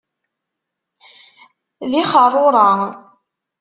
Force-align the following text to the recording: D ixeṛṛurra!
D 1.89 1.91
ixeṛṛurra! 2.01 2.69